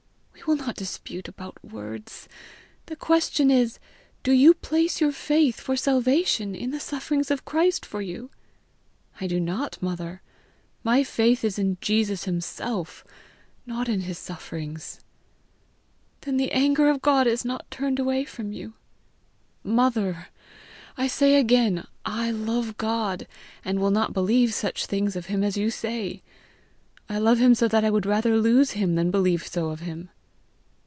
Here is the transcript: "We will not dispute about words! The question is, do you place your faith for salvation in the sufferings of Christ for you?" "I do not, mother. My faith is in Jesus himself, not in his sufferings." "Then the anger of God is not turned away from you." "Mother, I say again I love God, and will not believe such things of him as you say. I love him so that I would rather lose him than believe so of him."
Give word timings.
"We 0.33 0.55
will 0.57 0.65
not 0.65 0.75
dispute 0.75 1.27
about 1.27 1.63
words! 1.63 2.27
The 2.87 2.95
question 2.95 3.51
is, 3.51 3.77
do 4.23 4.31
you 4.31 4.55
place 4.55 4.99
your 4.99 5.11
faith 5.11 5.61
for 5.61 5.75
salvation 5.77 6.55
in 6.55 6.71
the 6.71 6.79
sufferings 6.79 7.29
of 7.29 7.45
Christ 7.45 7.85
for 7.85 8.01
you?" 8.01 8.31
"I 9.21 9.27
do 9.27 9.39
not, 9.39 9.79
mother. 9.81 10.23
My 10.83 11.03
faith 11.03 11.43
is 11.45 11.59
in 11.59 11.77
Jesus 11.79 12.23
himself, 12.23 13.05
not 13.67 13.87
in 13.87 14.01
his 14.01 14.17
sufferings." 14.17 14.99
"Then 16.21 16.37
the 16.37 16.51
anger 16.51 16.89
of 16.89 17.03
God 17.03 17.27
is 17.27 17.45
not 17.45 17.69
turned 17.71 17.99
away 17.99 18.25
from 18.25 18.51
you." 18.51 18.73
"Mother, 19.63 20.27
I 20.97 21.05
say 21.07 21.35
again 21.35 21.85
I 22.03 22.29
love 22.31 22.77
God, 22.77 23.27
and 23.63 23.79
will 23.79 23.91
not 23.91 24.11
believe 24.11 24.55
such 24.55 24.87
things 24.87 25.15
of 25.15 25.27
him 25.27 25.43
as 25.43 25.55
you 25.55 25.69
say. 25.69 26.23
I 27.07 27.19
love 27.19 27.37
him 27.37 27.53
so 27.53 27.67
that 27.67 27.85
I 27.85 27.91
would 27.91 28.07
rather 28.07 28.37
lose 28.37 28.71
him 28.71 28.95
than 28.95 29.11
believe 29.11 29.45
so 29.47 29.69
of 29.69 29.81
him." 29.81 30.09